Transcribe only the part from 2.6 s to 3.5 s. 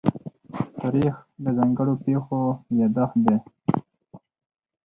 يادښت دی.